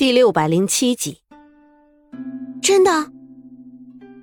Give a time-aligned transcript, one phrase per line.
[0.00, 1.18] 第六百零七集，
[2.62, 3.12] 真的？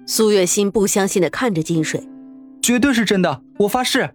[0.08, 2.10] 苏月心不相信的看着金水，
[2.64, 4.10] 绝对是真的，我发誓。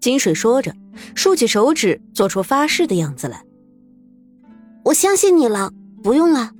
[0.00, 0.74] 金水说着，
[1.14, 3.44] 竖起手指，做出发誓的样子来。
[4.86, 5.70] 我相信你了，
[6.02, 6.50] 不用了。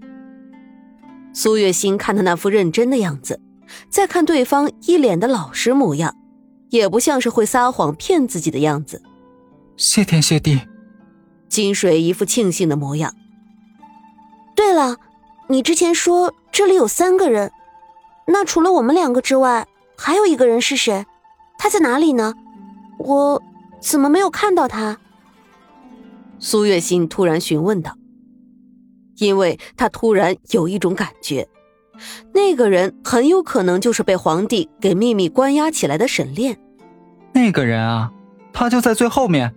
[1.33, 3.41] 苏月心看他那副认真的样子，
[3.89, 6.15] 再看对方一脸的老实模样，
[6.69, 9.03] 也不像是会撒谎骗自己的样子。
[9.77, 10.61] 谢天谢地，
[11.49, 13.13] 金水一副庆幸的模样。
[14.61, 14.99] 对了，
[15.49, 17.51] 你之前说这里有三个人，
[18.27, 21.07] 那除了我们两个之外，还有一个人是谁？
[21.57, 22.35] 他在哪里呢？
[22.99, 23.43] 我
[23.81, 24.99] 怎么没有看到他？
[26.39, 27.97] 苏月心突然询问道，
[29.17, 31.49] 因为他突然有一种感觉，
[32.35, 36.61] 那个人很有可能就是被皇帝给秘密关押起来的沈炼。
[37.33, 38.13] 那个人啊，
[38.53, 39.55] 他就在最后面，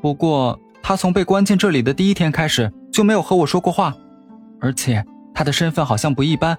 [0.00, 3.92] 不过他从被关进这里的第一天开始就没有和我说过话。
[4.64, 5.04] 而且
[5.34, 6.56] 他的身份好像不一般，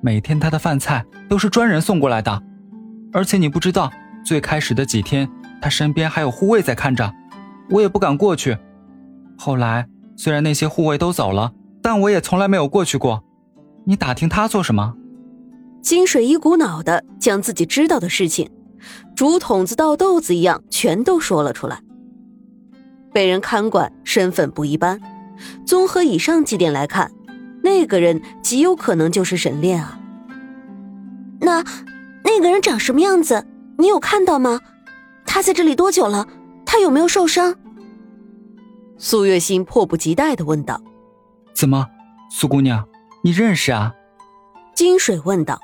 [0.00, 2.42] 每天他的饭菜都是专人送过来的。
[3.12, 3.92] 而且你不知道，
[4.24, 5.28] 最开始的几天
[5.60, 7.12] 他身边还有护卫在看着，
[7.68, 8.56] 我也不敢过去。
[9.36, 9.86] 后来
[10.16, 13.22] 虽然那些护卫都走了，但我也从来没有过去过。
[13.84, 14.94] 你打听他做什么？
[15.82, 18.48] 金水一股脑的将自己知道的事情，
[19.14, 21.82] 竹筒子倒豆子一样全都说了出来。
[23.12, 24.98] 被人看管，身份不一般。
[25.66, 27.12] 综合以上几点来看。
[27.62, 29.98] 那个人极有可能就是沈炼啊！
[31.40, 31.64] 那
[32.24, 33.46] 那个人长什么样子？
[33.78, 34.60] 你有看到吗？
[35.24, 36.26] 他在这里多久了？
[36.66, 37.54] 他有没有受伤？
[38.98, 40.80] 苏月心迫不及待的问道
[41.54, 41.86] ：“怎么，
[42.30, 42.86] 苏姑娘，
[43.22, 43.94] 你认识啊？”
[44.74, 45.60] 金水问道：“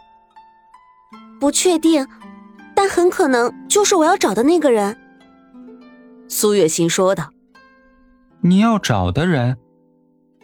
[1.40, 2.06] 不确定，
[2.74, 4.96] 但很可能就是我要找的那个人。”
[6.28, 7.30] 苏月心说道
[8.42, 9.58] ：“你要找的人，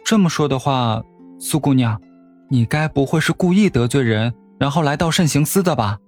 [0.03, 1.03] 这么说的话。”
[1.47, 2.01] 苏姑娘，
[2.49, 5.99] 你该不会是故意得罪人，然后来到慎刑司的吧？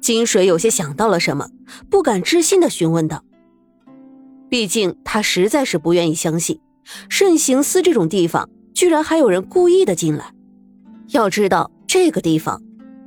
[0.00, 1.48] 金水有些想到了什么，
[1.88, 3.22] 不敢置信的询问道。
[4.48, 6.60] 毕竟他实在是不愿意相信，
[7.08, 10.32] 慎刑司这种地方居然还有人故意的进来。
[11.10, 12.60] 要知道，这个地方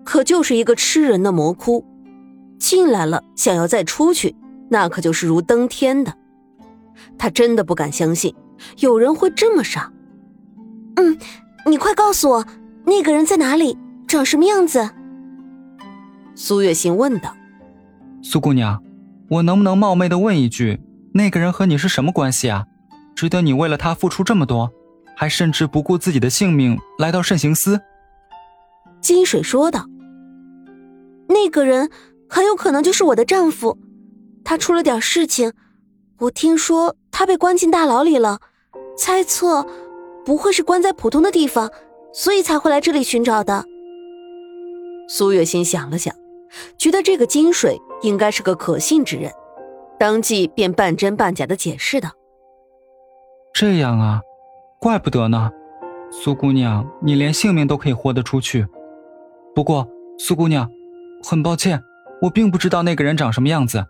[0.05, 1.85] 可就是一个吃人的魔窟，
[2.57, 4.33] 进来了想要再出去，
[4.69, 6.13] 那可就是如登天的。
[7.17, 8.33] 他真的不敢相信，
[8.77, 9.91] 有人会这么傻。
[10.97, 11.17] 嗯，
[11.65, 12.45] 你快告诉我，
[12.85, 14.89] 那个人在哪里，长什么样子？
[16.35, 17.35] 苏月心问道。
[18.21, 18.81] 苏姑娘，
[19.29, 20.79] 我能不能冒昧的问一句，
[21.13, 22.65] 那个人和你是什么关系啊？
[23.15, 24.71] 值得你为了他付出这么多，
[25.15, 27.79] 还甚至不顾自己的性命来到慎刑司？
[29.01, 29.85] 金水说道。
[31.27, 31.89] 那个人
[32.29, 33.77] 很有可能就是我的丈夫，
[34.43, 35.53] 他出了点事情，
[36.19, 38.39] 我听说他被关进大牢里了，
[38.97, 39.65] 猜测。
[40.25, 41.71] 不会是关在普通的地方，
[42.13, 43.65] 所以才会来这里寻找的。
[45.07, 46.13] 苏月心想了想，
[46.77, 49.31] 觉得这个金水应该是个可信之人，
[49.99, 52.09] 当即便半真半假的解释道
[53.53, 54.21] ：“这样啊，
[54.79, 55.51] 怪不得呢。
[56.11, 58.65] 苏姑娘，你连性命都可以豁得出去。
[59.55, 60.69] 不过，苏姑娘，
[61.23, 61.81] 很抱歉，
[62.21, 63.85] 我并不知道那个人长什么样子，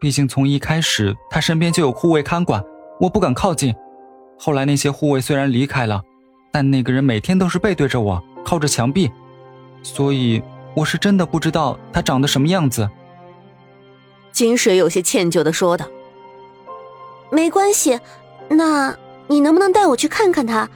[0.00, 2.64] 毕竟从一开始他身边就有护卫看管，
[3.00, 3.74] 我不敢靠近。”
[4.38, 6.02] 后来那些护卫虽然离开了，
[6.52, 9.10] 但那个人每天都是背对着我，靠着墙壁，
[9.82, 10.40] 所以
[10.74, 12.88] 我是真的不知道他长得什么样子。
[14.30, 15.86] 金水有些歉疚的说道
[17.32, 17.98] ：“没关系，
[18.48, 20.68] 那你能不能带我去看看他？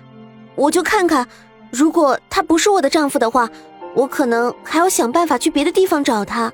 [0.56, 1.28] 我就看看，
[1.70, 3.48] 如果他不是我的丈夫的话，
[3.94, 6.52] 我可能还要想办法去别的地方找他。”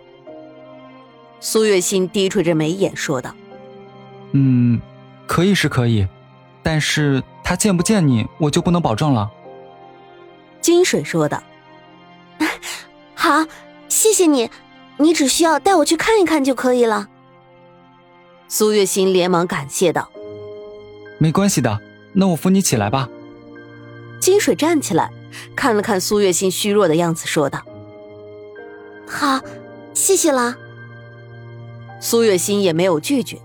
[1.40, 3.34] 苏月心低垂着眉眼说道
[4.32, 4.78] ：“嗯，
[5.26, 6.06] 可以是可以。”
[6.68, 9.30] 但是他见不见你，我就不能保证了。”
[10.60, 11.42] 金水说道。
[13.16, 13.46] “好，
[13.88, 14.50] 谢谢你，
[14.98, 17.08] 你只需要带我去看一看就可以了。”
[18.48, 20.10] 苏月心连忙感谢道。
[21.16, 21.80] “没关系的，
[22.12, 23.08] 那我扶你起来吧。”
[24.20, 25.10] 金水站起来，
[25.56, 27.62] 看了看苏月心虚弱的样子，说道
[29.08, 29.40] ：“好，
[29.94, 30.54] 谢谢了。”
[31.98, 33.38] 苏月心也没有拒绝，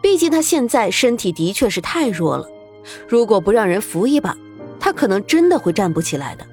[0.00, 2.48] 毕竟她现在身体的确是太弱了。
[3.08, 4.36] 如果不让人扶一把，
[4.80, 6.46] 他可能真的会站不起来的。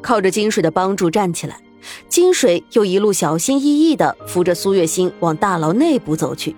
[0.00, 1.60] 靠着金水的帮助站起来，
[2.08, 6.54] 金水又一路小心翼翼地扶着苏月心往大牢内部走去。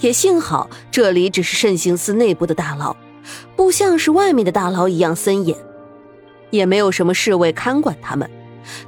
[0.00, 2.96] 也幸好这里只是慎刑司内部的大牢，
[3.54, 5.56] 不像是外面的大牢一样森严，
[6.50, 8.30] 也没有什么侍卫看管他们，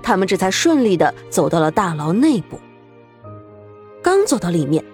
[0.02, 2.58] 他们这才顺利地走到了大牢内部。
[4.02, 4.84] 刚走到里面。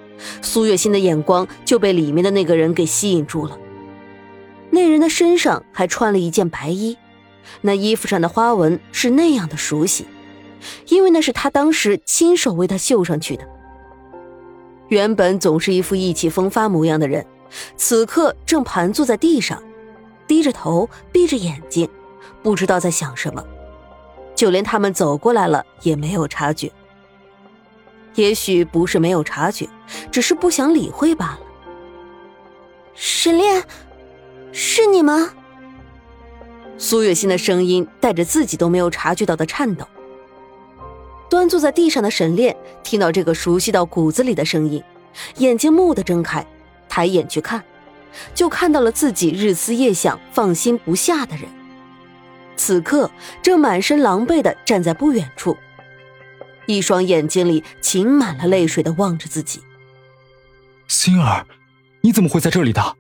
[0.42, 3.58] 苏月心的眼光就被里面的那个人给吸引住了。
[4.70, 6.96] 那人的身上还穿了一件白衣，
[7.62, 10.06] 那衣服上的花纹是那样的熟悉，
[10.88, 13.48] 因为那是他当时亲手为他绣上去的。
[14.88, 17.24] 原本总是一副意气风发模样的人，
[17.76, 19.62] 此刻正盘坐在地上，
[20.26, 21.88] 低着头，闭着眼睛，
[22.42, 23.44] 不知道在想什么。
[24.34, 26.70] 就连他们走过来了也没有察觉。
[28.14, 29.68] 也许不是没有察觉，
[30.10, 31.40] 只是不想理会罢了。
[32.94, 33.62] 沈炼，
[34.52, 35.32] 是你吗？
[36.76, 39.86] 苏月心的声音带着自己都没有察觉到的颤抖。
[41.28, 44.82] 端坐在地上的沈炼听到这个熟悉到骨子里的声音，
[45.36, 46.46] 眼睛蓦地睁开，
[46.88, 47.62] 抬眼去看，
[48.34, 51.44] 就看到了自己日思夜想、放心不下的人，
[52.56, 53.10] 此刻
[53.42, 55.56] 正满身狼狈的站在不远处，
[56.68, 59.60] 一双眼睛里噙满了泪水的望着自己。
[60.86, 61.46] 心儿，
[62.02, 62.96] 你怎么会在这里的？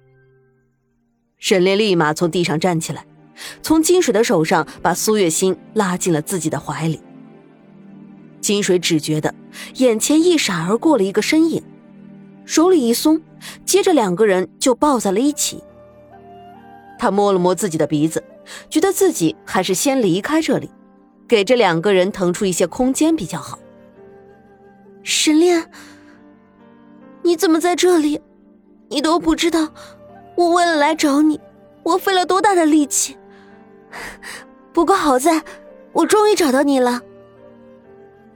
[1.38, 3.06] 沈炼立马从地上站起来，
[3.62, 6.98] 从金水的手上把苏月心拉进了自己的怀里。
[8.40, 9.34] 金水只觉得
[9.74, 11.62] 眼前一闪而过了一个身影，
[12.46, 13.20] 手里一松，
[13.66, 15.62] 接着两个人就抱在了一起。
[16.98, 18.24] 他摸了摸自己的鼻子，
[18.70, 20.70] 觉得自己还是先离开这里，
[21.28, 23.58] 给这两个人腾出一些空间比较好。
[25.02, 25.70] 沈炼，
[27.22, 28.20] 你怎么在这里？
[28.88, 29.68] 你都不知道，
[30.34, 31.38] 我为了来找你，
[31.82, 33.16] 我费了多大的力气。
[34.72, 35.42] 不过好在，
[35.92, 37.02] 我终于找到你了。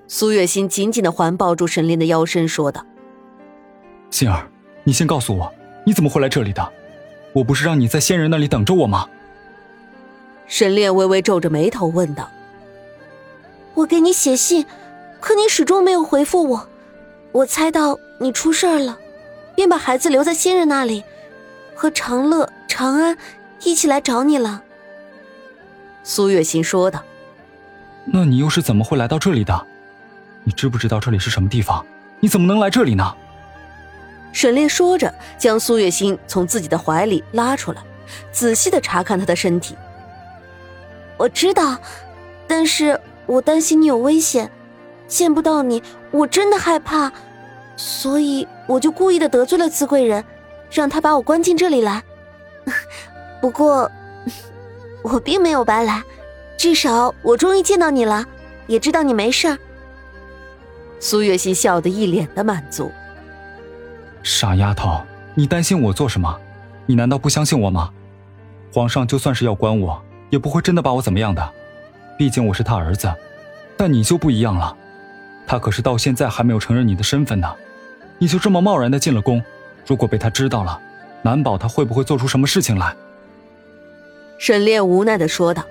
[0.09, 2.85] 苏月心紧紧的环抱住沈炼的腰身，说道
[4.11, 4.47] ：“心儿，
[4.85, 5.51] 你先告诉我，
[5.87, 6.73] 你怎么会来这里的？
[7.33, 9.09] 我不是让你在仙人那里等着我吗？”
[10.47, 12.29] 沈炼微微皱着眉头问道
[13.75, 14.67] ：“我给你写信，
[15.21, 16.69] 可你始终没有回复我。
[17.33, 18.99] 我猜到你出事了，
[19.55, 21.05] 便把孩子留在仙人那里，
[21.75, 23.17] 和长乐、长安
[23.63, 24.63] 一起来找你了。”
[26.05, 27.03] 苏月心说道
[28.05, 29.67] ：“那你又是怎么会来到这里的？”
[30.45, 31.87] 你知不知道这里是什么地方？
[32.21, 33.15] 你怎么能来这里呢？
[34.33, 37.83] 沈烈说着，将苏月心从自己的怀里拉出来，
[38.33, 39.77] 仔细的查看她的身体。
[41.17, 41.79] 我知道，
[42.49, 44.51] 但是我担心你有危险，
[45.07, 47.13] 见不到你，我真的害怕，
[47.77, 50.25] 所以我就故意的得罪了资贵人，
[50.71, 52.03] 让他把我关进这里来。
[53.41, 53.91] 不过，
[55.03, 56.03] 我并没有白来，
[56.57, 58.25] 至少我终于见到你了，
[58.67, 59.59] 也知道你没事儿。
[61.01, 62.91] 苏月心笑得一脸的满足。
[64.23, 65.01] 傻丫头，
[65.35, 66.39] 你担心我做什么？
[66.87, 67.91] 你难道不相信我吗？
[68.73, 71.53] 皇上就算是要关我，也不会真的把我怎么样的。
[72.23, 73.13] 毕竟我是他儿子。
[73.77, 74.77] 但你就不一样了，
[75.45, 77.53] 他可是到现在还没有承认你的身份呢。
[78.17, 79.43] 你就这么贸然的进了宫，
[79.85, 80.81] 如果被他知道了，
[81.23, 82.95] 难保他会不会做出什么事情来。
[84.39, 85.65] 沈炼无奈的说道：“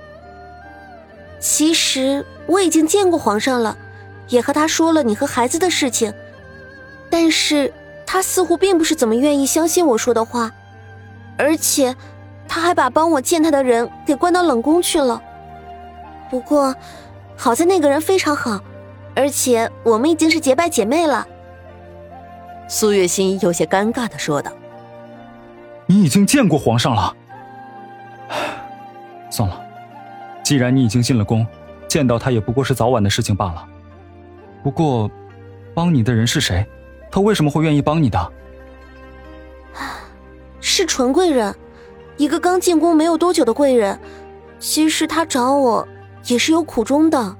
[1.39, 3.77] 其实我已经见过皇上了。”
[4.27, 6.13] 也和他说了你和孩子的事情，
[7.09, 7.74] 但是
[8.06, 10.51] 他似乎并不是怎么愿意相信我说的话，
[11.38, 11.95] 而且
[12.45, 15.21] 他还把帮我见他的人给关到冷宫去了。
[16.31, 16.73] 不过，
[17.35, 18.61] 好在那个人非常好，
[19.13, 21.27] 而且我们已经是结拜姐妹了。
[22.69, 24.49] 苏月心有些尴尬的说道
[25.87, 27.13] ：“你已经见过皇上了。
[29.29, 29.61] 算了，
[30.41, 31.45] 既然你已经进了宫，
[31.85, 33.67] 见到他也不过是早晚的事情罢了。”
[34.63, 35.11] 不过，
[35.75, 36.65] 帮你的人是谁？
[37.11, 38.31] 他为什么会愿意帮你的？
[40.61, 41.53] 是纯贵人，
[42.15, 44.00] 一个刚进宫没有多久的贵人。
[44.59, 45.88] 其实他找我
[46.27, 47.37] 也是有苦衷的。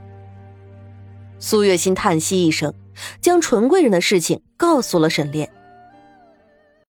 [1.40, 2.74] 苏月心叹息一声，
[3.20, 5.52] 将纯贵人的事情告诉了沈炼。